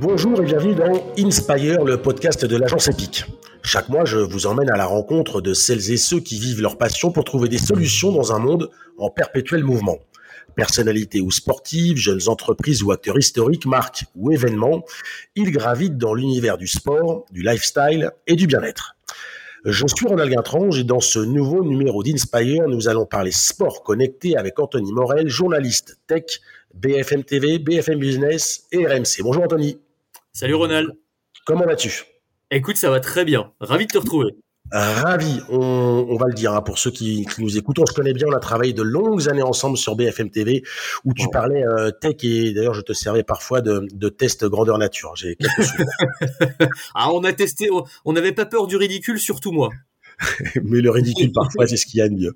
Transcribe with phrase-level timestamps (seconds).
[0.00, 3.24] Bonjour et bienvenue dans Inspire, le podcast de l'agence Epic.
[3.64, 6.78] Chaque mois, je vous emmène à la rencontre de celles et ceux qui vivent leur
[6.78, 9.98] passion pour trouver des solutions dans un monde en perpétuel mouvement.
[10.54, 14.84] Personnalités ou sportives, jeunes entreprises ou acteurs historiques, marques ou événements,
[15.34, 18.94] ils gravitent dans l'univers du sport, du lifestyle et du bien-être.
[19.64, 24.36] Je suis Ronald Guintrange et dans ce nouveau numéro d'Inspire, nous allons parler sport connecté
[24.36, 26.40] avec Anthony Morel, journaliste tech,
[26.72, 29.22] BFM TV, BFM Business et RMC.
[29.22, 29.76] Bonjour Anthony.
[30.38, 30.92] Salut Ronald.
[31.44, 32.04] Comment vas-tu?
[32.52, 33.50] Écoute, ça va très bien.
[33.58, 34.36] Ravi de te retrouver.
[34.70, 38.28] Ravi, on, va le dire hein, pour ceux qui, nous écoutent, on se connaît bien,
[38.28, 40.62] on a travaillé de longues années ensemble sur BFM TV
[41.04, 44.78] où tu parlais euh, tech et d'ailleurs je te servais parfois de, de tests grandeur
[44.78, 45.16] nature.
[45.16, 45.72] J'ai quelques
[46.94, 47.68] ah, on a testé,
[48.04, 49.70] on n'avait pas peur du ridicule, surtout moi.
[50.62, 52.32] Mais le ridicule parfois, c'est ce qu'il y a de mieux.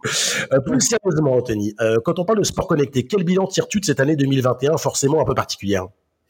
[0.52, 3.84] Euh, plus sérieusement, Anthony, euh, quand on parle de sport connecté, quel bilan tires-tu de
[3.84, 5.86] cette année 2021, forcément un peu particulière?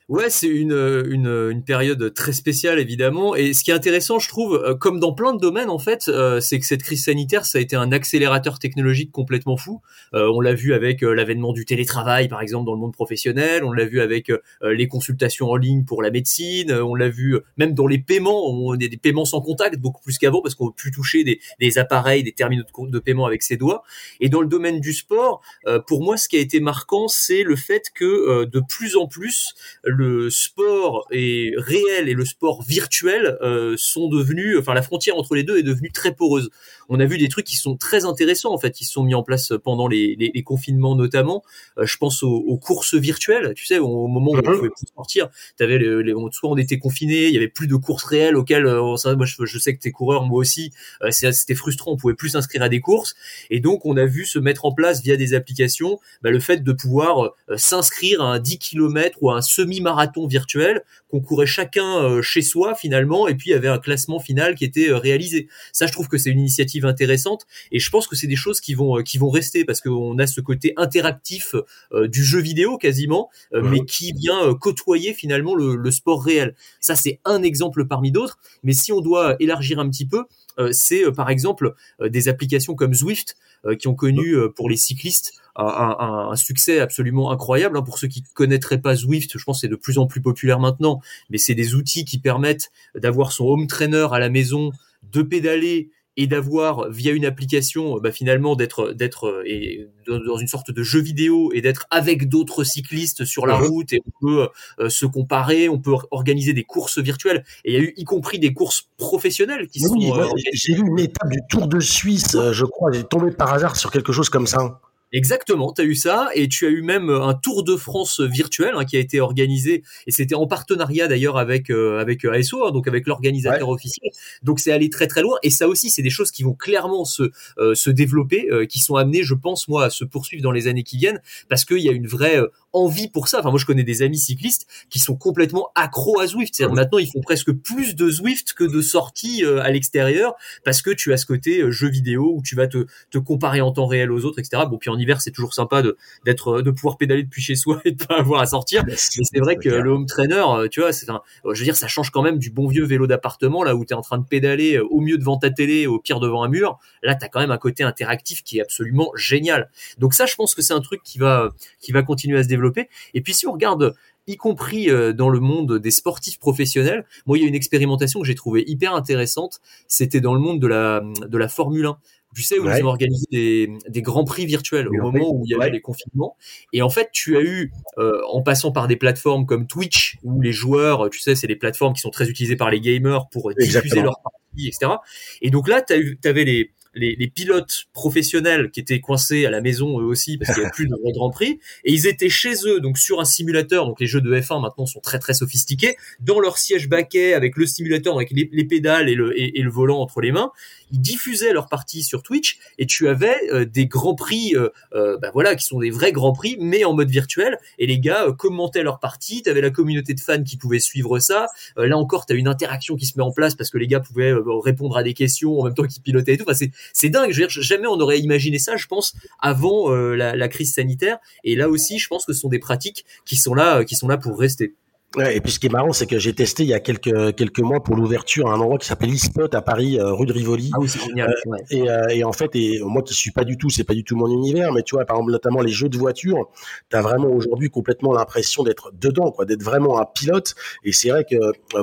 [0.09, 0.73] Ouais, c'est une,
[1.09, 3.37] une, une, période très spéciale évidemment.
[3.37, 6.09] Et ce qui est intéressant, je trouve, euh, comme dans plein de domaines en fait,
[6.09, 9.81] euh, c'est que cette crise sanitaire, ça a été un accélérateur technologique complètement fou.
[10.13, 13.63] Euh, on l'a vu avec l'avènement du télétravail, par exemple, dans le monde professionnel.
[13.63, 14.31] On l'a vu avec
[14.63, 16.73] les consultations en ligne pour la médecine.
[16.73, 18.51] On l'a vu même dans les paiements.
[18.51, 21.25] On a des paiements sans contact beaucoup plus qu'avant parce qu'on peut plus toucher
[21.61, 23.85] des, appareils, des terminaux de, paiement avec ses doigts.
[24.21, 25.43] Et dans le domaine du sport,
[25.87, 29.55] pour moi, ce qui a été marquant, c'est le fait que de plus en plus
[29.93, 35.35] le sport est réel et le sport virtuel euh, sont devenus, enfin la frontière entre
[35.35, 36.51] les deux est devenue très poreuse.
[36.89, 39.15] On a vu des trucs qui sont très intéressants en fait, qui se sont mis
[39.15, 41.43] en place pendant les, les, confinements notamment.
[41.79, 44.43] Euh, je pense aux, courses virtuelles, tu sais, au, moment où on mhm.
[44.43, 47.77] pouvait plus sortir, t'avais les, les, soit on était confiné, il y avait plus de
[47.77, 50.73] courses réelles auxquelles, euh, moi je, sais que t'es coureur, moi aussi,
[51.11, 53.15] c'était frustrant, on pouvait plus s'inscrire à des courses,
[53.51, 56.63] et donc on a vu se mettre en place via des applications bah, le fait
[56.63, 59.43] de pouvoir s'inscrire à un 10 km ou à un
[59.83, 63.79] semi-marathon virtuel qu'on courait chacun euh, chez soi finalement et puis il y avait un
[63.79, 65.49] classement final qui était euh, réalisé.
[65.73, 68.61] Ça je trouve que c'est une initiative intéressante et je pense que c'est des choses
[68.61, 71.55] qui vont euh, qui vont rester parce qu'on a ce côté interactif
[71.93, 76.55] du jeu vidéo quasiment mais qui vient côtoyer finalement le, sport réel.
[76.81, 80.25] Ça c'est un exemple parmi d'autres mais si on doit élargir un petit peu
[80.71, 83.37] c'est par exemple des applications comme Zwift
[83.79, 87.77] qui ont connu pour les cyclistes un, succès absolument incroyable.
[87.77, 87.83] Hein.
[87.83, 91.01] Pour ceux qui connaîtraient pas Zwift, je pense c'est de plus en plus populaire maintenant,
[91.31, 94.73] mais c'est des outils qui permettent d'avoir son home trainer à la maison,
[95.13, 100.71] de pédaler et d'avoir via une application bah, finalement d'être d'être et dans une sorte
[100.71, 104.89] de jeu vidéo et d'être avec d'autres cyclistes sur la route et on peut euh,
[104.89, 108.39] se comparer, on peut organiser des courses virtuelles et il y a eu y compris
[108.39, 109.97] des courses professionnelles qui sont.
[110.19, 113.53] Euh, j'ai vu une étape du Tour de Suisse, euh, je crois, j'ai tombé par
[113.53, 114.81] hasard sur quelque chose comme ça.
[115.15, 118.21] Exactement, tu as eu ça et tu as eu même euh, un Tour de France
[118.21, 122.33] virtuel hein, qui a été organisé et c'était en partenariat d'ailleurs avec euh, avec euh,
[122.33, 124.11] ASO, hein, donc avec l'organisateur officiel.
[124.43, 127.05] Donc c'est allé très très loin et ça aussi c'est des choses qui vont clairement
[127.05, 127.31] se
[127.75, 130.97] se développer, qui sont amenées, je pense moi, à se poursuivre dans les années qui
[130.97, 132.41] viennent parce qu'il y a une vraie
[132.73, 133.41] envie pour ça.
[133.41, 136.55] Enfin moi je connais des amis cyclistes qui sont complètement accros à Zwift.
[136.55, 140.35] C'est-à-dire maintenant ils font presque plus de Zwift que de sorties à l'extérieur
[140.65, 143.73] parce que tu as ce côté jeu vidéo où tu vas te te comparer en
[143.73, 144.63] temps réel aux autres, etc.
[144.71, 147.81] Bon puis en hiver, c'est toujours sympa de d'être de pouvoir pédaler depuis chez soi
[147.85, 148.85] et de pas avoir à sortir.
[148.87, 151.77] Mais c'est vrai que le home trainer, euh, tu vois, c'est un, je veux dire,
[151.77, 154.19] ça change quand même du bon vieux vélo d'appartement là où tu es en train
[154.19, 156.79] de pédaler euh, au mieux devant ta télé, au pire devant un mur.
[157.03, 159.71] Là, tu as quand même un côté interactif qui est absolument génial.
[159.99, 162.49] Donc ça, je pense que c'est un truc qui va qui va continuer à se
[162.49, 162.89] développer.
[163.15, 163.95] Et puis si on regarde
[164.27, 167.05] y compris euh, dans le monde des sportifs professionnels.
[167.27, 169.61] Moi, il y a une expérimentation que j'ai trouvée hyper intéressante.
[169.89, 171.99] C'était dans le monde de la de la Formule 1
[172.35, 175.51] tu sais, où ils ont organisé des, des grands prix virtuels au moment où il
[175.51, 176.37] y avait les confinements.
[176.73, 180.41] Et en fait, tu as eu, euh, en passant par des plateformes comme Twitch, où
[180.41, 183.53] les joueurs, tu sais, c'est des plateformes qui sont très utilisées par les gamers pour
[183.55, 184.93] diffuser leurs parties, etc.
[185.41, 189.61] Et donc là, tu avais les, les, les, pilotes professionnels qui étaient coincés à la
[189.61, 191.59] maison eux aussi parce qu'il n'y avait plus de Grand Prix.
[191.85, 193.87] Et ils étaient chez eux donc sur un simulateur.
[193.87, 195.97] Donc les jeux de F1 maintenant sont très très sophistiqués.
[196.21, 199.71] Dans leur siège baquet avec le simulateur avec les, les pédales et le, et, le
[199.71, 200.53] volant entre les mains
[200.93, 205.19] ils diffusaient leur partie sur Twitch et tu avais euh, des grands prix euh, euh,
[205.19, 208.27] bah voilà qui sont des vrais grands prix mais en mode virtuel et les gars
[208.39, 212.27] commentaient leur partie tu avais la communauté de fans qui pouvait suivre ça là encore
[212.27, 214.97] tu as une interaction qui se met en place parce que les gars pouvaient répondre
[214.97, 217.31] à des questions en même temps qu'ils pilotaient et tout enfin, c'est dingue.
[217.31, 221.19] Je veux dire, jamais on aurait imaginé ça, je pense, avant euh, la, crise sanitaire.
[221.45, 224.09] Et là aussi, je pense que ce sont des pratiques qui sont là, qui sont
[224.09, 224.75] là pour rester.
[225.17, 227.37] Ouais, et puis ce qui est marrant, c'est que j'ai testé il y a quelques
[227.37, 230.33] quelques mois pour l'ouverture à un endroit qui s'appelle e-spot à Paris, euh, rue de
[230.33, 230.71] Rivoli.
[230.73, 231.29] Ah oui, c'est génial.
[231.29, 231.59] Euh, ouais.
[231.71, 234.05] et, euh, et, en fait, et moi qui suis pas du tout, c'est pas du
[234.05, 236.49] tout mon univers, mais tu vois, par exemple, notamment les jeux de voiture,
[236.89, 240.55] tu as vraiment aujourd'hui complètement l'impression d'être dedans, quoi, d'être vraiment un pilote.
[240.83, 241.37] Et c'est vrai que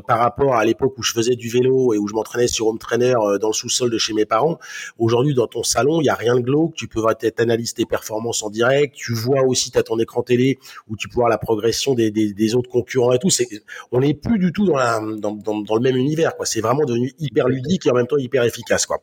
[0.07, 2.79] par rapport à l'époque où je faisais du vélo et où je m'entraînais sur home
[2.79, 4.57] trainer dans le sous-sol de chez mes parents,
[4.97, 6.73] aujourd'hui dans ton salon, il y a rien de glauque.
[6.73, 8.95] Tu peux être analyse tes performances en direct.
[8.95, 12.09] Tu vois aussi, tu as ton écran télé où tu peux voir la progression des,
[12.09, 13.29] des, des autres concurrents et tout.
[13.29, 13.47] C'est
[13.91, 16.35] on n'est plus du tout dans, la, dans, dans, dans, le même univers.
[16.35, 16.45] Quoi.
[16.45, 18.85] C'est vraiment devenu hyper ludique et en même temps hyper efficace.
[18.85, 19.01] Quoi.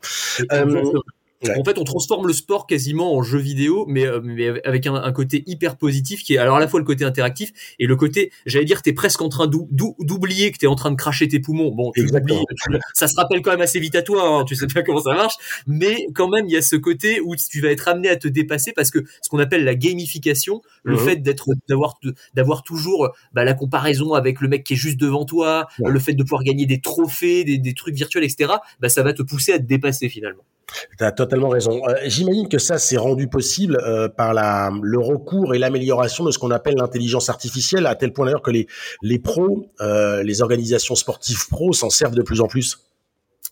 [1.49, 1.61] Ouais.
[1.61, 4.95] En fait, on transforme le sport quasiment en jeu vidéo, mais, euh, mais avec un,
[4.95, 7.97] un, côté hyper positif qui est alors à la fois le côté interactif et le
[7.97, 11.41] côté, j'allais dire, t'es presque en train d'oublier que t'es en train de cracher tes
[11.41, 11.73] poumons.
[11.73, 12.45] Bon, tu oublies,
[12.95, 15.15] ça se rappelle quand même assez vite à toi, hein, tu sais bien comment ça
[15.15, 15.35] marche,
[15.67, 18.29] mais quand même, il y a ce côté où tu vas être amené à te
[18.29, 20.99] dépasser parce que ce qu'on appelle la gamification, le mmh.
[20.99, 21.99] fait d'être, d'avoir,
[22.35, 25.91] d'avoir toujours bah, la comparaison avec le mec qui est juste devant toi, ouais.
[25.91, 28.55] le fait de pouvoir gagner des trophées, des, des trucs virtuels, etc.
[28.81, 30.45] Bah, ça va te pousser à te dépasser finalement.
[30.99, 31.81] Tu totalement raison.
[31.89, 36.39] Euh, J'imagine que ça s'est rendu possible euh, par le recours et l'amélioration de ce
[36.39, 38.67] qu'on appelle l'intelligence artificielle, à tel point d'ailleurs que les,
[39.03, 42.79] les pros, euh, les organisations sportives pros s'en servent de plus en plus.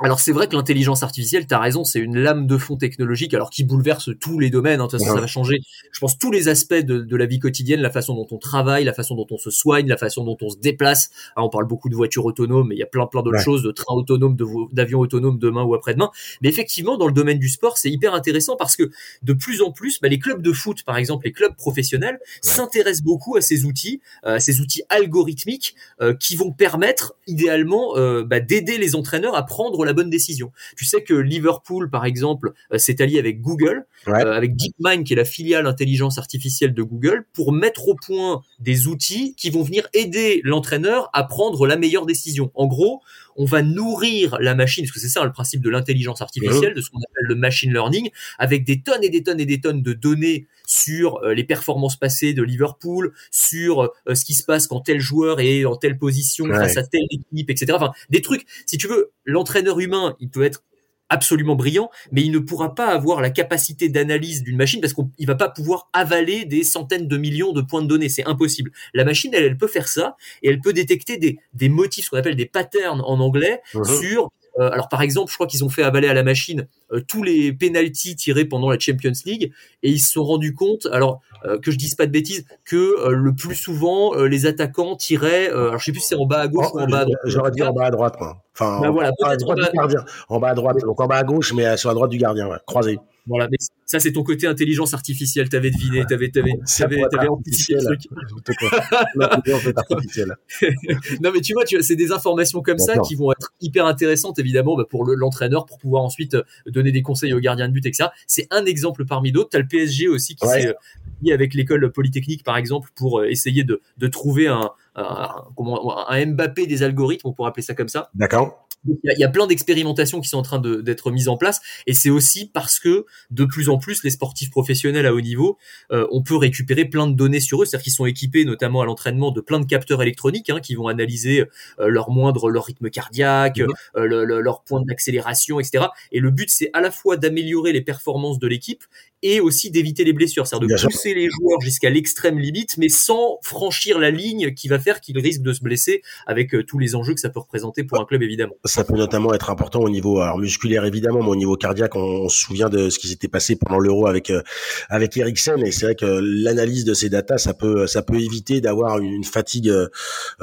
[0.00, 3.32] Alors c'est vrai que l'intelligence artificielle, tu as raison, c'est une lame de fond technologique,
[3.32, 4.80] alors qui bouleverse tous les domaines.
[4.80, 5.16] Hein, de toute façon, ouais.
[5.16, 5.60] ça va changer,
[5.92, 8.84] je pense, tous les aspects de, de, la vie quotidienne, la façon dont on travaille,
[8.84, 11.10] la façon dont on se soigne, la façon dont on se déplace.
[11.36, 13.44] Alors, on parle beaucoup de voitures autonomes, mais il y a plein plein d'autres ouais.
[13.44, 14.36] choses, de trains autonomes,
[14.72, 16.10] d'avions autonomes demain ou après-demain.
[16.42, 18.90] Mais effectivement, dans le domaine du sport, c'est hyper intéressant parce que
[19.22, 22.50] de plus en plus, bah, les clubs de foot, par exemple, les clubs professionnels, ouais.
[22.50, 27.96] s'intéressent beaucoup à ces outils, euh, à ces outils algorithmiques euh, qui vont permettre, idéalement,
[27.96, 30.52] euh, bah, d'aider les entraîneurs à prendre la bonne décision.
[30.76, 34.24] Tu sais que Liverpool, par exemple, euh, s'est allié avec Google, ouais.
[34.24, 38.42] euh, avec DeepMind, qui est la filiale intelligence artificielle de Google, pour mettre au point
[38.60, 42.50] des outils qui vont venir aider l'entraîneur à prendre la meilleure décision.
[42.54, 43.00] En gros,
[43.36, 46.76] on va nourrir la machine, parce que c'est ça le principe de l'intelligence artificielle, mmh.
[46.76, 49.60] de ce qu'on appelle le machine learning, avec des tonnes et des tonnes et des
[49.60, 54.66] tonnes de données sur euh, les performances passées de Liverpool, sur ce qui se passe
[54.66, 56.54] quand tel joueur est en telle position ouais.
[56.54, 57.72] face à telle équipe, etc.
[57.74, 60.62] Enfin, des trucs, si tu veux, l'entraîneur humain, il peut être
[61.10, 65.26] absolument brillant, mais il ne pourra pas avoir la capacité d'analyse d'une machine parce qu'il
[65.26, 68.08] va pas pouvoir avaler des centaines de millions de points de données.
[68.08, 68.72] C'est impossible.
[68.94, 72.10] La machine, elle, elle peut faire ça et elle peut détecter des, des motifs, ce
[72.10, 74.00] qu'on appelle des patterns en anglais, -huh.
[74.00, 77.00] sur euh, alors par exemple, je crois qu'ils ont fait avaler à la machine euh,
[77.00, 79.52] tous les pénalties tirés pendant la Champions League
[79.82, 83.08] et ils se sont rendus compte, alors euh, que je dise pas de bêtises, que
[83.10, 86.48] le plus souvent les attaquants tiraient, alors je sais plus si c'est en bas à
[86.48, 87.20] gauche oh, ou en bas à droite.
[87.24, 88.42] J'aurais dit en bas à droite, quoi.
[88.54, 91.06] Enfin, bah voilà, en, bas à droite du gardien, en bas à droite, donc en
[91.06, 92.98] bas à gauche, mais sur la droite du gardien, ouais, croisé.
[93.26, 93.56] Voilà, mais
[93.86, 97.96] ça c'est ton côté intelligence artificielle, t'avais deviné, t'avais t'avais t'avais t'avais anticipé le
[98.42, 98.58] truc.
[101.22, 104.38] non mais tu vois, tu c'est des informations comme ça qui vont être hyper intéressantes
[104.38, 107.86] évidemment bah, pour l'entraîneur pour pouvoir ensuite euh, donner des conseils aux gardiens de but
[107.86, 108.10] etc.
[108.26, 109.50] C'est un exemple parmi d'autres.
[109.50, 110.60] T'as le PSG aussi qui ouais.
[110.60, 110.74] s'est
[111.22, 116.08] lié avec l'école polytechnique par exemple pour euh, essayer de de trouver un un, comment,
[116.08, 118.10] un Mbappé des algorithmes, on pourrait appeler ça comme ça.
[118.14, 118.66] D'accord.
[118.86, 121.36] Il y, a, il y a plein d'expérimentations qui sont en train d'être mises en
[121.36, 125.20] place, et c'est aussi parce que de plus en plus les sportifs professionnels à haut
[125.20, 125.58] niveau,
[125.90, 128.84] euh, on peut récupérer plein de données sur eux, c'est-à-dire qu'ils sont équipés notamment à
[128.84, 131.44] l'entraînement de plein de capteurs électroniques hein, qui vont analyser
[131.80, 133.68] euh, leur moindre, leur rythme cardiaque, mmh.
[133.96, 135.86] euh, le, le, leur point d'accélération, etc.
[136.12, 138.84] Et le but c'est à la fois d'améliorer les performances de l'équipe
[139.24, 141.16] et aussi d'éviter les blessures, c'est-à-dire de Bien pousser sûr.
[141.16, 145.42] les joueurs jusqu'à l'extrême limite, mais sans franchir la ligne qui va faire qu'ils risquent
[145.42, 148.22] de se blesser avec euh, tous les enjeux que ça peut représenter pour un club
[148.22, 148.52] évidemment.
[148.66, 152.00] Ça peut notamment être important au niveau alors, musculaire évidemment, mais au niveau cardiaque, on,
[152.00, 154.42] on se souvient de ce qui s'était passé pendant l'Euro avec euh,
[154.90, 158.60] avec Eriksen et c'est vrai que l'analyse de ces datas, ça peut ça peut éviter
[158.60, 159.88] d'avoir une fatigue euh,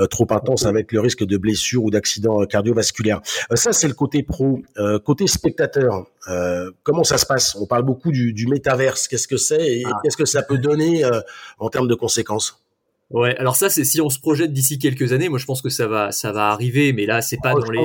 [0.10, 3.22] trop intense avec le risque de blessure ou d'accident cardiovasculaire.
[3.52, 4.60] Euh, ça c'est le côté pro,
[5.06, 6.06] côté spectateur.
[6.84, 7.56] comment ça se passe?
[7.56, 9.08] On parle beaucoup du, du métaverse.
[9.08, 10.00] Qu'est-ce que c'est et ah.
[10.04, 11.04] qu'est-ce que ça peut donner
[11.60, 12.62] en termes de conséquences?
[13.12, 15.70] Ouais, alors ça c'est si on se projette d'ici quelques années, moi je pense que
[15.70, 17.80] ça va ça va arriver, mais là c'est pas dans les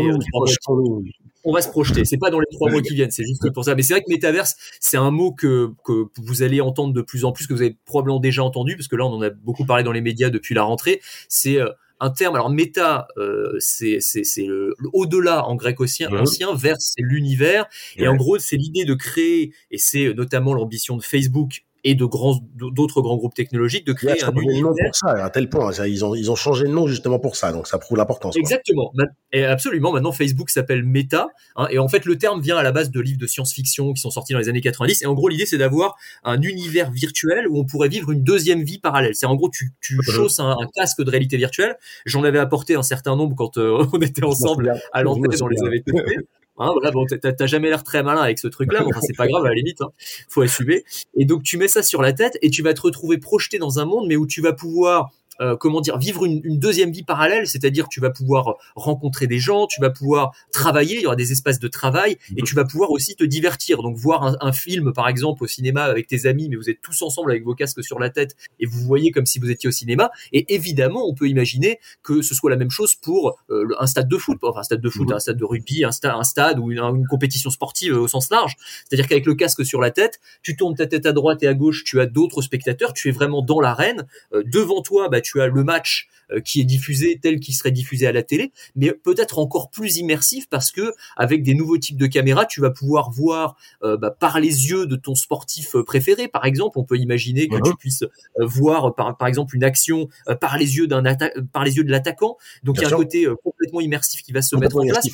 [1.49, 3.65] on va se projeter, c'est pas dans les trois mois qui viennent, c'est juste pour
[3.65, 3.75] ça.
[3.75, 7.25] Mais c'est vrai que métaverse, c'est un mot que que vous allez entendre de plus
[7.25, 9.65] en plus, que vous avez probablement déjà entendu, parce que là on en a beaucoup
[9.65, 11.01] parlé dans les médias depuis la rentrée.
[11.29, 12.35] C'est euh, un terme.
[12.35, 16.17] Alors méta, euh, c'est c'est le, le au-delà en grec ancien, mmh.
[16.17, 17.67] ancien vers c'est l'univers.
[17.97, 22.05] Et en gros, c'est l'idée de créer, et c'est notamment l'ambition de Facebook et de
[22.05, 24.73] grands d'autres grands groupes technologiques de créer un univers.
[24.87, 27.53] pour ça à tel point ils ont ils ont changé de nom justement pour ça
[27.53, 28.93] donc ça prouve l'importance exactement.
[29.33, 32.73] Et absolument maintenant Facebook s'appelle Meta hein, et en fait le terme vient à la
[32.73, 35.29] base de livres de science-fiction qui sont sortis dans les années 90 et en gros
[35.29, 39.15] l'idée c'est d'avoir un univers virtuel où on pourrait vivre une deuxième vie parallèle.
[39.15, 41.77] C'est en gros tu tu chausses un, casque de réalité virtuelle.
[42.05, 45.63] J'en avais apporté un certain nombre quand euh, on était ensemble à l'antenne on les
[45.67, 46.17] avait testés
[46.59, 49.27] Hein, voilà, bon, t'as jamais l'air très malin avec ce truc-là, mais enfin, c'est pas
[49.27, 49.91] grave à la limite, hein,
[50.29, 50.85] faut assumer.
[51.15, 53.79] Et donc tu mets ça sur la tête et tu vas te retrouver projeté dans
[53.79, 57.03] un monde, mais où tu vas pouvoir euh, comment dire, vivre une, une, deuxième vie
[57.03, 61.17] parallèle, c'est-à-dire tu vas pouvoir rencontrer des gens, tu vas pouvoir travailler, il y aura
[61.17, 63.83] des espaces de travail, et tu vas pouvoir aussi te divertir.
[63.83, 66.81] Donc voir un, un, film, par exemple, au cinéma avec tes amis, mais vous êtes
[66.81, 69.69] tous ensemble avec vos casques sur la tête, et vous voyez comme si vous étiez
[69.69, 70.11] au cinéma.
[70.33, 74.09] Et évidemment, on peut imaginer que ce soit la même chose pour euh, un stade
[74.09, 76.59] de foot, enfin un stade de foot, un stade de rugby, un, stade, un stade
[76.59, 78.55] ou une, une compétition sportive au sens large.
[78.85, 81.55] C'est-à-dire qu'avec le casque sur la tête, tu tournes ta tête à droite et à
[81.55, 84.07] gauche, tu as d'autres spectateurs, tu es vraiment dans l'arène.
[84.33, 87.71] Euh, devant toi, bah, tu as le match euh, qui est diffusé tel qu'il serait
[87.71, 91.97] diffusé à la télé, mais peut-être encore plus immersif parce que avec des nouveaux types
[91.97, 95.85] de caméras, tu vas pouvoir voir euh, bah, par les yeux de ton sportif euh,
[95.85, 96.27] préféré.
[96.27, 97.77] Par exemple, on peut imaginer que tu mhm.
[97.77, 98.05] puisses
[98.41, 100.09] voir par, par exemple une action
[100.41, 101.05] par les yeux d'un
[101.53, 102.37] par les yeux de l'attaquant.
[102.65, 105.07] Donc il y a un côté complètement immersif qui va se mettre en place.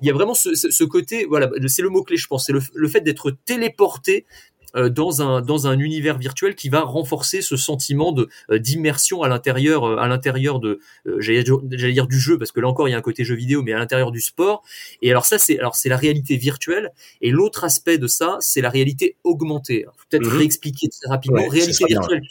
[0.00, 2.52] il y a vraiment ce, ce, côté, voilà, c'est le mot clé, je pense, c'est
[2.52, 4.26] le, le, fait d'être téléporté
[4.74, 9.28] dans un dans un univers virtuel qui va renforcer ce sentiment de euh, d'immersion à
[9.28, 10.80] l'intérieur euh, à l'intérieur de
[11.18, 13.62] j'allais dire du jeu parce que là encore il y a un côté jeu vidéo
[13.62, 14.62] mais à l'intérieur du sport.
[15.02, 16.90] Et alors ça c'est alors c'est la réalité virtuelle.
[17.20, 19.86] Et l'autre aspect de ça c'est la réalité augmentée.
[20.10, 20.38] Peut-être mhm.
[20.38, 21.46] réexpliquer très rapidement.
[21.48, 22.22] Réalité virtuelle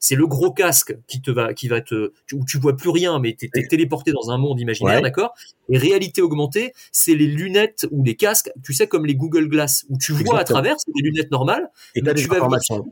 [0.00, 3.18] c'est le, gros casque qui te va qui va te où tu vois plus rien
[3.18, 5.34] mais tu es, téléporté dans un monde imaginaire d'accord?
[5.68, 9.84] Et réalité augmentée c'est les lunettes ou les casques tu sais comme les Google Glass
[9.88, 12.84] où tu vois à travers c'est des lunettes normales et tu des informations.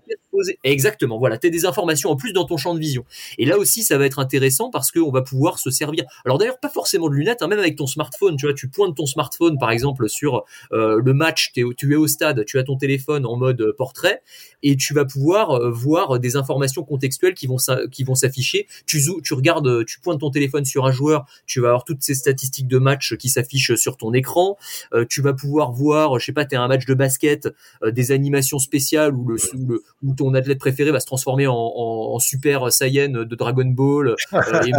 [0.65, 3.05] Exactement, voilà, tu as des informations en plus dans ton champ de vision.
[3.39, 6.05] Et là aussi, ça va être intéressant parce qu'on va pouvoir se servir.
[6.25, 8.97] Alors d'ailleurs, pas forcément de lunettes, hein, même avec ton smartphone, tu vois, tu pointes
[8.97, 12.63] ton smartphone par exemple sur euh, le match, es, tu es au stade, tu as
[12.63, 14.23] ton téléphone en mode euh, portrait
[14.63, 18.67] et tu vas pouvoir euh, voir des informations contextuelles qui vont s'afficher.
[18.87, 22.15] Tu tu regardes, tu pointes ton téléphone sur un joueur, tu vas avoir toutes ces
[22.15, 24.57] statistiques de match qui s'affichent sur ton écran.
[25.09, 27.49] tu vas pouvoir voir, je sais pas, tu as un match de basket,
[27.85, 31.55] des animations spéciales où le, où le où ton athlète préféré va se transformer en,
[31.55, 34.73] en, super Saiyan de Dragon Ball euh, et,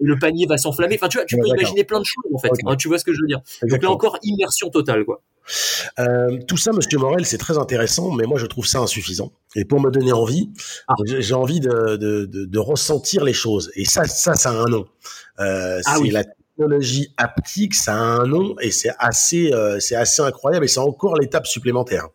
[0.00, 0.96] le panier va s'enflammer.
[0.96, 2.50] Enfin, tu vois, tu peux imaginer plein de choses en fait.
[2.66, 3.40] Hein, tu vois ce que je veux dire.
[3.62, 5.22] Donc là encore, immersion totale, quoi.
[5.98, 9.32] Euh, tout ça, Monsieur Morel, c'est très intéressant, mais moi je trouve ça insuffisant.
[9.56, 10.50] Et pour me donner envie,
[10.88, 10.94] ah.
[11.04, 13.70] j'ai envie de, de, de, de, ressentir les choses.
[13.74, 14.86] Et ça, ça, ça a un nom.
[15.40, 19.96] Euh, ah c'est la technologie haptique, ça a un nom, et c'est assez, euh, c'est
[19.96, 20.64] assez incroyable.
[20.64, 22.08] Et c'est encore l'étape supplémentaire.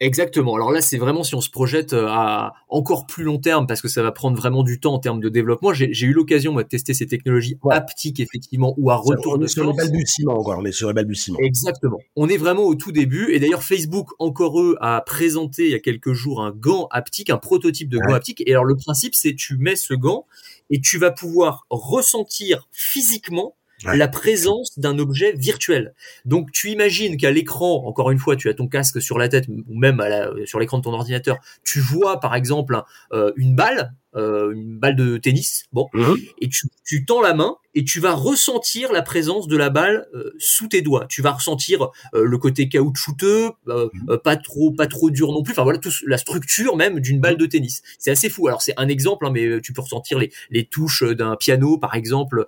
[0.00, 0.54] Exactement.
[0.54, 3.82] Alors là, c'est vraiment si on se projette euh, à encore plus long terme, parce
[3.82, 5.74] que ça va prendre vraiment du temps en termes de développement.
[5.74, 9.74] J'ai eu l'occasion de tester ces technologies haptiques effectivement ou à retour est sur les
[9.74, 10.58] balbutiements encore.
[10.58, 11.38] On est sur les balbutiements.
[11.40, 11.98] Exactement.
[12.16, 13.30] On est vraiment au tout début.
[13.32, 17.28] Et d'ailleurs, Facebook encore eux a présenté il y a quelques jours un gant haptique,
[17.28, 18.42] un prototype de gant haptique.
[18.46, 20.24] Et alors le principe, c'est tu mets ce gant
[20.70, 23.54] et tu vas pouvoir ressentir physiquement
[23.84, 25.94] la présence d'un objet virtuel.
[26.24, 29.46] Donc tu imagines qu'à l'écran, encore une fois, tu as ton casque sur la tête
[29.48, 30.02] ou même
[30.44, 32.80] sur l'écran de ton ordinateur, tu vois par exemple
[33.12, 36.16] euh, une balle euh, une balle de tennis, bon, mhm.
[36.40, 40.08] et tu, tu tends la main et tu vas ressentir la présence de la balle
[40.12, 41.06] euh, sous tes doigts.
[41.08, 44.18] Tu vas ressentir euh, le côté caoutchouteux, mhm.
[44.24, 45.52] pas trop pas trop dur non plus.
[45.52, 47.82] Enfin voilà, tout, la structure même d'une balle de tennis.
[48.00, 48.48] C'est assez fou.
[48.48, 51.94] Alors c'est un exemple, hein, mais tu peux ressentir les, les touches d'un piano, par
[51.94, 52.46] exemple.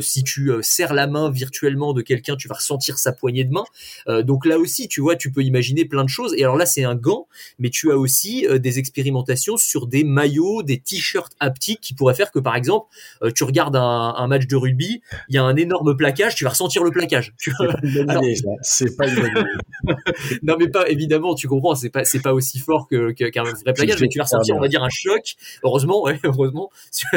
[0.00, 4.22] si tu serres la main virtuellement de quelqu'un, tu vas ressentir sa poignée de main.
[4.22, 6.34] donc là aussi, tu vois, tu peux imaginer plein de choses.
[6.36, 7.28] Et alors là, c'est un gant,
[7.60, 12.14] mais tu as aussi des expérimentations sur des maillots, des t t-shirt haptique qui pourrait
[12.14, 12.86] faire que par exemple
[13.22, 16.50] euh, tu regardes un, match de rugby, il y a un énorme plaquage, tu vas
[16.50, 17.34] ressentir le plaquage.
[18.62, 20.38] C'est pas une bonne idée.
[20.42, 23.52] non mais pas évidemment, tu comprends, c'est pas c'est pas aussi fort que qu'un vrai
[23.74, 25.34] plaquage, mais tu vas ressentir on va dire un choc.
[25.62, 26.70] Heureusement, ouais, heureusement.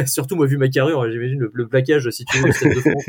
[0.05, 3.05] Surtout moi vu ma carrure, j'imagine le, le, plaquage si tu veux de France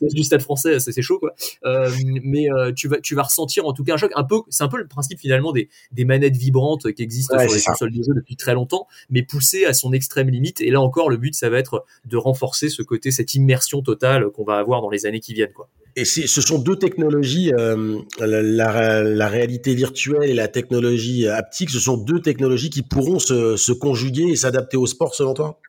[0.00, 1.34] du stade français, c'est chaud quoi.
[1.64, 1.90] Euh,
[2.22, 4.12] mais euh, tu vas tu vas ressentir en tout cas un choc.
[4.14, 7.54] Un peu, c'est un peu le principe finalement des, des manettes vibrantes qui existent sur
[7.54, 10.60] les consoles de jeu depuis très longtemps, mais poussées à son extrême limite.
[10.60, 14.30] Et là encore, le but ça va être de renforcer ce côté, cette immersion totale
[14.30, 15.68] qu'on va avoir dans les années qui viennent quoi.
[15.96, 21.80] Et ce sont deux technologies, euh, la, la, réalité virtuelle et la technologie haptique, ce
[21.80, 25.60] sont deux technologies qui pourront se, se conjuguer et s'adapter au sport selon toi?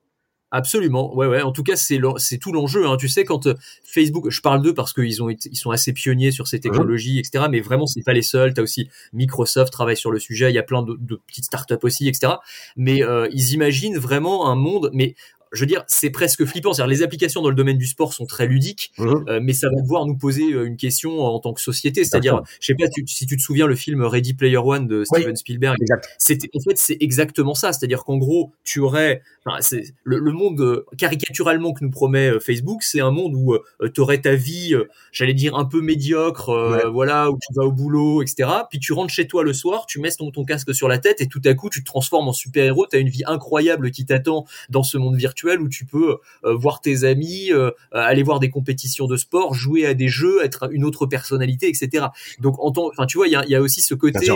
[0.53, 1.41] Absolument, ouais, ouais.
[1.41, 2.85] En tout cas, c'est c'est tout l'enjeu.
[2.85, 2.97] Hein.
[2.97, 3.55] Tu sais, quand euh,
[3.85, 6.63] Facebook, je parle d'eux parce qu'ils ont ils sont assez pionniers sur ces mhm.
[6.63, 7.45] technologies, etc.
[7.49, 8.53] Mais vraiment, c'est pas les seuls.
[8.53, 10.51] T'as aussi Microsoft travaille sur le sujet.
[10.51, 12.33] Il y a plein de, de petites startups aussi, etc.
[12.75, 14.89] Mais euh, ils imaginent vraiment un monde.
[14.93, 15.15] Mais
[15.51, 16.73] je veux dire, c'est presque flippant.
[16.73, 19.25] C'est-à-dire, les applications dans le domaine du sport sont très ludiques, mhm.
[19.27, 22.03] euh, mais ça va devoir nous poser euh, une question en tant que société.
[22.03, 25.35] C'est-à-dire, je sais pas si tu te souviens le film Ready Player One de Steven
[25.35, 25.77] Spielberg.
[26.17, 27.73] C'était, en fait, c'est exactement ça.
[27.73, 29.59] C'est-à-dire qu'en gros, tu aurais, enfin,
[30.03, 33.57] le, le, monde euh, caricaturalement que nous promet Facebook, c'est un monde où
[33.93, 34.73] tu aurais ta vie,
[35.11, 38.49] j'allais dire un peu médiocre, voilà, où tu vas au boulot, etc.
[38.69, 41.21] Puis tu rentres chez toi le soir, tu mets ton, ton casque sur la tête
[41.21, 42.87] et tout à coup, tu te transformes en super-héros.
[42.89, 46.55] Tu as une vie incroyable qui t'attend dans ce monde virtuel où tu peux euh,
[46.55, 50.71] voir tes amis, euh, aller voir des compétitions de sport, jouer à des jeux, être
[50.71, 52.07] une autre personnalité, etc.
[52.39, 54.27] Donc, en enfin, tu vois, il y a, y a, aussi ce côté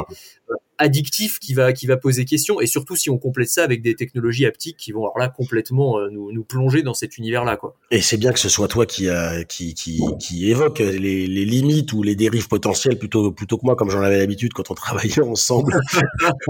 [0.77, 3.95] addictif qui va qui va poser question et surtout si on complète ça avec des
[3.95, 7.55] technologies haptiques qui vont alors là complètement euh, nous, nous plonger dans cet univers là
[7.57, 7.75] quoi.
[7.91, 11.45] Et c'est bien que ce soit toi qui euh, qui, qui qui évoque les, les
[11.45, 14.73] limites ou les dérives potentielles plutôt plutôt que moi comme j'en avais l'habitude quand on
[14.75, 15.79] travaillait ensemble.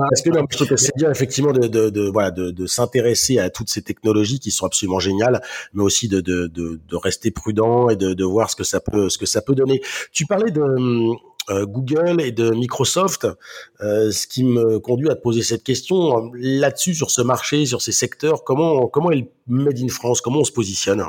[0.10, 3.50] Parce que non, que c'est bien effectivement de, de, de voilà de, de s'intéresser à
[3.50, 5.41] toutes ces technologies qui sont absolument géniales,
[5.74, 8.79] mais aussi de de, de, de rester prudent et de, de voir ce que ça
[8.79, 9.82] peut ce que ça peut donner.
[10.12, 11.13] Tu parlais de euh,
[11.50, 13.28] Google et de Microsoft,
[13.82, 17.82] euh, ce qui me conduit à te poser cette question là-dessus sur ce marché, sur
[17.82, 18.44] ces secteurs.
[18.44, 20.22] Comment comment est Made in France?
[20.22, 21.04] Comment on se positionne?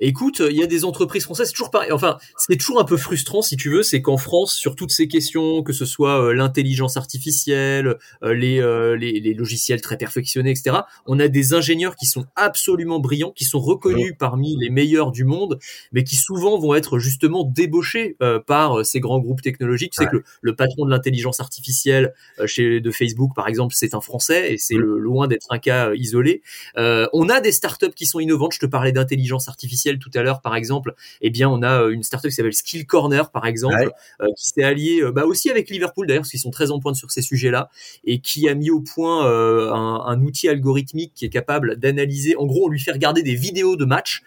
[0.00, 1.92] Écoute, il y a des entreprises françaises, c'est toujours pareil.
[1.92, 5.08] Enfin, c'est toujours un peu frustrant si tu veux, c'est qu'en France, sur toutes ces
[5.08, 10.50] questions, que ce soit euh, l'intelligence artificielle, euh, les, euh, les, les, logiciels très perfectionnés,
[10.50, 15.12] etc., on a des ingénieurs qui sont absolument brillants, qui sont reconnus parmi les meilleurs
[15.12, 15.58] du monde,
[15.92, 19.92] mais qui souvent vont être justement débauchés par ces grands groupes technologiques.
[19.92, 22.12] Tu sais que le, patron de l'intelligence artificielle
[22.46, 26.42] chez de Facebook, par exemple, c'est un Français et c'est loin d'être un cas isolé.
[26.76, 28.52] on a des startups qui sont innovantes.
[28.54, 31.90] Je te parlais d'intelligence artificielle tout à l'heure, par exemple, eh bien, on a euh,
[31.90, 35.50] une startup qui s'appelle Skill Corner, par exemple, euh, qui s'est alliée euh, bah, aussi
[35.50, 37.70] avec Liverpool, d'ailleurs, parce qu'ils sont très en pointe sur ces sujets-là,
[38.04, 42.36] et qui a mis au point un, outil algorithmique qui est capable d'analyser.
[42.36, 44.22] En gros, on lui fait regarder des vidéos de matchs,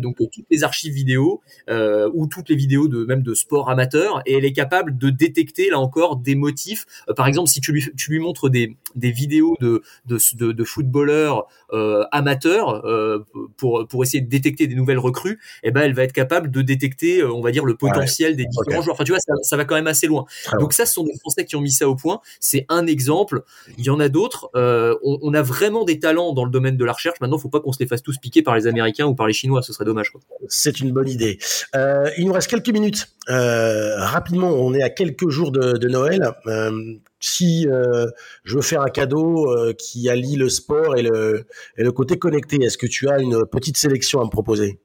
[0.00, 4.34] donc toutes les archives vidéo ou toutes les vidéos de même de sport amateur, et
[4.34, 6.86] elle est capable de détecter là encore des motifs.
[7.16, 10.64] par exemple, si tu lui tu lui montres des des vidéos de de, de, de
[10.64, 11.46] footballeurs
[12.10, 12.82] amateurs
[13.56, 16.62] pour pour essayer de détecter des nouvelles recrues, eh ben elle va être capable de
[16.62, 18.94] détecter, euh, on va dire, le potentiel des différents joueurs.
[18.94, 20.24] Enfin, tu vois, ça, va quand même assez loin.
[20.58, 22.20] Donc ça, ce sont des Français qui ont mis ça au point.
[22.40, 23.42] C'est un exemple.
[23.78, 24.50] Il y en a d'autres.
[24.54, 27.20] Euh, on, a vraiment des talents dans le domaine de la recherche.
[27.20, 29.26] Maintenant, il faut pas qu'on se les fasse tous piquer par les Américains ou par
[29.26, 29.62] les Chinois.
[29.62, 30.12] Ce serait dommage.
[30.48, 31.38] C'est une bonne idée.
[31.74, 33.08] Euh, il nous reste quelques minutes.
[33.28, 36.32] rapidement, on est à quelques jours de, de Noël
[37.24, 37.66] si
[38.44, 39.46] je veux faire un cadeau
[39.78, 43.46] qui allie le sport et le, et le côté connecté, est-ce que tu as une
[43.46, 44.80] petite sélection à me proposer?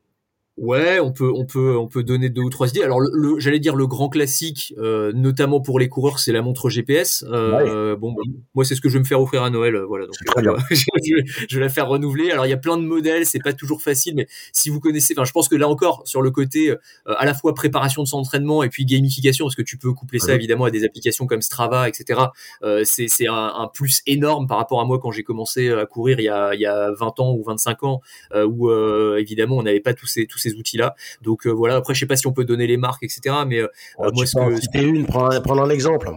[0.60, 2.84] Ouais, on peut, on peut, on peut donner deux ou trois idées.
[2.84, 6.69] Alors, le, j'allais dire le grand classique, euh, notamment pour les coureurs, c'est la montre
[6.69, 7.24] GPS.
[7.30, 8.22] Euh, Bon, bah,
[8.54, 9.78] moi, c'est ce que je vais me faire offrir à Noël.
[9.88, 10.86] Voilà, donc euh, je,
[11.50, 12.32] je, vais la faire renouveler.
[12.32, 15.13] Alors, il y a plein de modèles, c'est pas toujours facile, mais si vous connaissez,
[15.15, 18.08] enfin, je pense que là encore, sur le côté euh, à la fois préparation de
[18.08, 21.26] son entraînement et puis gamification, parce que tu peux coupler ça évidemment à des applications
[21.26, 22.19] comme Strava, etc.
[22.63, 25.86] Euh, c'est, c'est un, un, plus énorme par rapport à moi quand j'ai commencé à
[25.86, 28.02] courir il y a, il y a 20 ans ou 25 ans,
[28.36, 28.72] où
[29.15, 30.95] évidemment on n'avait pas tous ces, tous ces outils-là.
[31.21, 31.75] Donc euh, voilà.
[31.75, 33.35] Après, je sais pas si on peut donner les marques, etc.
[33.47, 36.09] Mais euh, oh, moi, ce que, une, prends, prends un exemple.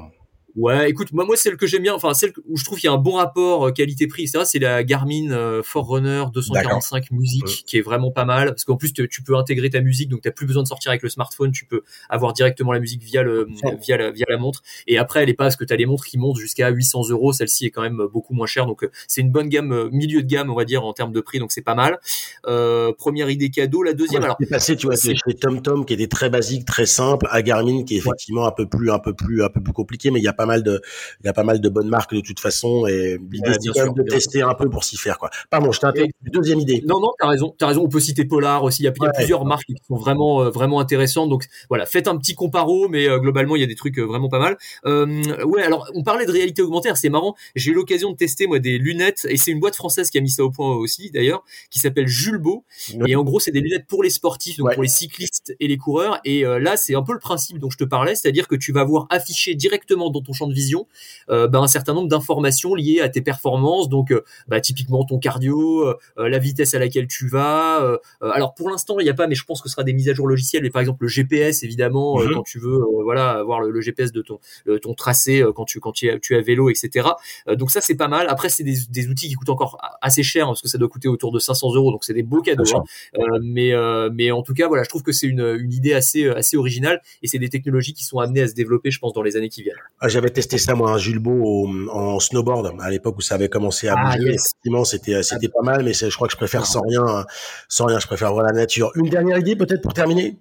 [0.54, 2.90] Ouais, écoute, moi, moi, celle que j'aime bien, enfin, celle où je trouve qu'il y
[2.90, 7.78] a un bon rapport euh, qualité-prix, etc., c'est la Garmin euh, Forerunner 245 musique, qui
[7.78, 10.46] est vraiment pas mal, parce qu'en plus, tu peux intégrer ta musique, donc t'as plus
[10.46, 13.48] besoin de sortir avec le smartphone, tu peux avoir directement la musique via le,
[13.80, 14.62] via la, via la montre.
[14.86, 17.32] Et après, elle est pas, parce que t'as les montres qui montent jusqu'à 800 euros,
[17.32, 20.28] celle-ci est quand même beaucoup moins chère, donc euh, c'est une bonne gamme, milieu de
[20.28, 21.98] gamme, on va dire, en termes de prix, donc c'est pas mal.
[22.46, 24.36] Euh, première idée cadeau, la deuxième, alors.
[24.50, 27.94] Passé, tu vois, c'est chez TomTom, qui était très basique, très simple, à Garmin, qui
[27.94, 30.28] est effectivement un peu plus, un peu plus, un peu plus compliqué, mais il y
[30.28, 30.81] a pas mal de,
[31.20, 33.87] il y a pas mal de bonnes marques de toute façon et l'idée c'est quand
[33.87, 35.31] même de tester un peu pour s'y faire quoi.
[35.50, 36.12] Pardon, je t'interromps.
[36.22, 36.83] Deuxième idée.
[36.87, 37.83] Non non, t'as raison, t'as raison.
[37.85, 38.83] On peut citer Polar aussi.
[38.83, 41.28] Il y a, plusieurs marques qui sont vraiment euh, vraiment intéressantes.
[41.28, 44.05] Donc voilà, faites un petit comparo, mais euh, globalement il y a des trucs euh,
[44.05, 44.57] vraiment pas mal.
[44.85, 46.90] ouais, alors on parlait de réalité augmentée.
[46.94, 47.35] C'est marrant.
[47.55, 50.20] J'ai eu l'occasion de tester moi des lunettes et c'est une boîte française qui a
[50.20, 52.64] mis ça au point aussi d'ailleurs, qui s'appelle Julbo.
[53.07, 55.76] Et en gros c'est des lunettes pour les sportifs, donc pour les cyclistes et les
[55.76, 56.20] coureurs.
[56.24, 58.85] Et là c'est un peu le principe dont je te parlais, c'est-à-dire que tu vas
[58.85, 60.86] voir affiché directement dans ton ton champ de vision
[61.28, 63.88] bah, un certain nombre d'informations liées à tes performances.
[63.88, 64.12] Donc,
[64.48, 67.98] bah, typiquement ton cardio, la vitesse à laquelle tu vas.
[68.20, 70.08] alors pour l'instant, il n'y a pas, mais je pense que ce sera des mises
[70.08, 70.62] à jour logicielles.
[70.62, 72.34] Mais par exemple, le GPS, évidemment, mhm.
[72.34, 74.38] quand tu veux, voilà, avoir le, GPS de ton
[74.80, 77.08] ton tracé quand tu quand tu es, tu es à vélo, etc.
[77.56, 78.26] donc ça, c'est pas mal.
[78.28, 81.08] Après, c'est des, des outils qui coûtent encore assez cher parce que ça doit coûter
[81.08, 81.90] autour de 500 euros.
[81.90, 82.64] Donc c'est des beaux cadeaux.
[82.74, 83.22] Hein.
[83.42, 83.72] mais
[84.12, 87.00] mais en tout cas, voilà, je trouve que c'est une, une idée assez assez originale
[87.22, 89.48] et c'est des technologies qui sont amenées à se développer, je pense, dans les années
[89.48, 89.76] qui viennent.
[90.00, 93.88] Ah, j'avais testé ça moi, un Julbo en snowboard à l'époque où ça avait commencé
[93.88, 94.35] à ah, bouger.
[94.35, 97.24] Effectivement, c'était c'était pas mal, mais je crois que je préfère sans rien,
[97.68, 97.98] sans rien.
[97.98, 98.92] Je préfère voir la nature.
[98.94, 100.37] Une dernière idée peut-être pour terminer?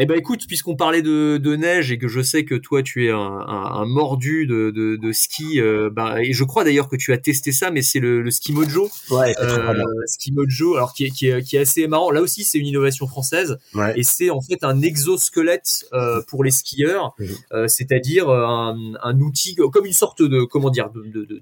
[0.00, 3.06] Eh ben écoute, puisqu'on parlait de, de, neige et que je sais que toi tu
[3.06, 6.88] es un, un, un mordu de, de, de ski, euh, bah, et je crois d'ailleurs
[6.88, 8.88] que tu as testé ça, mais c'est le, le ski mojo.
[9.10, 12.12] Ouais, euh, ski mojo, alors qui est, qui est, qui est assez marrant.
[12.12, 13.58] Là aussi, c'est une innovation française,
[13.96, 17.16] et c'est en fait un exosquelette euh, pour les skieurs,
[17.52, 20.90] euh, c'est-à-dire un, un, outil comme une sorte de comment dire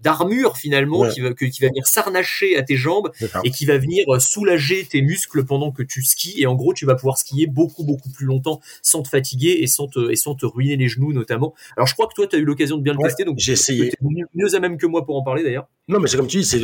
[0.03, 3.12] d'armure finalement qui va que, qui va venir s'arnacher à tes jambes
[3.45, 6.40] et qui va venir soulager tes muscles pendant que tu skis.
[6.40, 8.45] Et en gros, tu vas pouvoir skier beaucoup beaucoup plus longtemps
[8.82, 11.54] sans te fatiguer et sans te, et sans te ruiner les genoux notamment.
[11.76, 13.52] Alors je crois que toi tu as eu l'occasion de bien le tester donc j'ai
[13.52, 13.92] essayé.
[14.35, 15.68] Mieux à même que moi pour en parler d'ailleurs.
[15.88, 16.61] Non, mais c'est comme tu dis, c'est,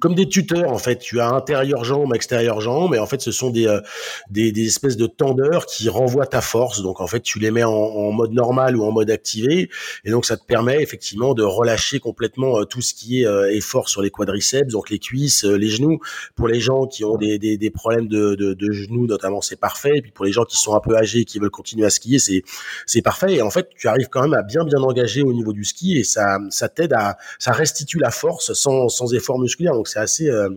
[0.00, 0.98] comme des tuteurs en fait.
[0.98, 3.80] Tu as intérieur jambe, extérieur jambe, et en fait, ce sont des, euh,
[4.28, 6.82] des, des, espèces de tendeurs qui renvoient ta force.
[6.82, 9.70] Donc en fait, tu les mets en, en, mode normal ou en mode activé,
[10.04, 13.50] et donc ça te permet effectivement de relâcher complètement euh, tout ce qui est euh,
[13.50, 16.00] effort sur les quadriceps, donc les cuisses, les genoux.
[16.36, 19.58] Pour les gens qui ont des, des, des problèmes de, de, de, genoux notamment, c'est
[19.58, 19.96] parfait.
[19.96, 22.18] Et puis pour les gens qui sont un peu âgés, qui veulent continuer à skier,
[22.18, 22.42] c'est
[22.84, 23.36] c'est parfait.
[23.36, 25.96] Et en fait, tu arrives quand même à bien bien engager au niveau du ski,
[25.96, 29.74] et ça ça t'aide à ça reste restitue la force sans, sans effort musculaire.
[29.74, 30.50] Donc c'est assez, euh,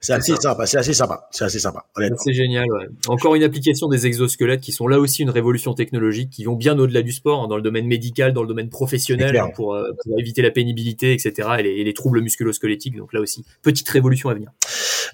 [0.00, 1.86] c'est assez sympa, c'est assez sympa, c'est assez sympa.
[2.18, 2.66] C'est génial.
[2.70, 2.86] Ouais.
[3.08, 6.78] Encore une application des exosquelettes qui sont là aussi une révolution technologique, qui vont bien
[6.78, 9.90] au-delà du sport, hein, dans le domaine médical, dans le domaine professionnel, hein, pour, euh,
[10.04, 11.48] pour, éviter la pénibilité, etc.
[11.58, 12.96] Et les, et les troubles musculo-squelettiques.
[12.96, 14.50] Donc là aussi, petite révolution à venir.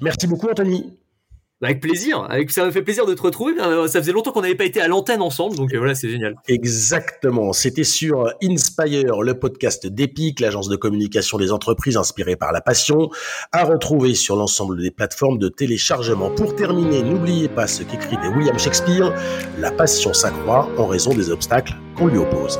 [0.00, 0.92] Merci beaucoup, Anthony.
[1.62, 3.54] Avec plaisir, avec ça me fait plaisir de te retrouver.
[3.60, 6.08] Euh, ça faisait longtemps qu'on n'avait pas été à l'antenne ensemble, donc euh, voilà, c'est
[6.08, 6.34] génial.
[6.48, 7.52] Exactement.
[7.52, 13.10] C'était sur Inspire, le podcast d'Epic, l'agence de communication des entreprises inspirée par la passion,
[13.52, 16.30] à retrouver sur l'ensemble des plateformes de téléchargement.
[16.30, 19.12] Pour terminer, n'oubliez pas ce qu'écrivait William Shakespeare
[19.58, 22.58] la passion s'accroît en raison des obstacles qu'on lui oppose.